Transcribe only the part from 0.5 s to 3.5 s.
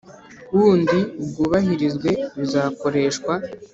W undi bwubahirizwe bizakoreshwa